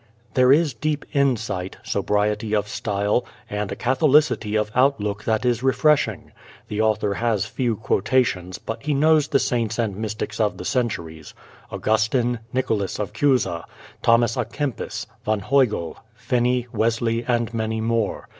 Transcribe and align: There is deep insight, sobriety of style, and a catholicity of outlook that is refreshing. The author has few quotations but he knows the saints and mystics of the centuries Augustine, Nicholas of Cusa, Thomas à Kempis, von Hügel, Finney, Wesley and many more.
There 0.33 0.51
is 0.51 0.73
deep 0.73 1.05
insight, 1.13 1.77
sobriety 1.83 2.55
of 2.55 2.67
style, 2.67 3.23
and 3.47 3.71
a 3.71 3.75
catholicity 3.75 4.55
of 4.55 4.71
outlook 4.73 5.25
that 5.25 5.45
is 5.45 5.61
refreshing. 5.61 6.31
The 6.69 6.81
author 6.81 7.13
has 7.13 7.45
few 7.45 7.75
quotations 7.75 8.57
but 8.57 8.81
he 8.81 8.95
knows 8.95 9.27
the 9.27 9.37
saints 9.37 9.77
and 9.77 9.95
mystics 9.95 10.39
of 10.39 10.57
the 10.57 10.65
centuries 10.65 11.35
Augustine, 11.71 12.39
Nicholas 12.51 12.97
of 12.99 13.13
Cusa, 13.13 13.63
Thomas 14.01 14.37
à 14.37 14.49
Kempis, 14.51 15.05
von 15.23 15.41
Hügel, 15.41 15.97
Finney, 16.15 16.65
Wesley 16.73 17.23
and 17.27 17.53
many 17.53 17.79
more. 17.79 18.27